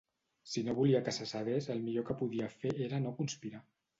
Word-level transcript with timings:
Si 0.53 0.61
no 0.67 0.73
volia 0.79 1.01
que 1.09 1.13
se 1.17 1.27
sabés 1.33 1.69
el 1.75 1.83
millor 1.83 2.07
que 2.09 2.17
podia 2.23 2.49
fer 2.65 2.75
era 2.87 3.03
no 3.07 3.15
conspirar. 3.23 3.65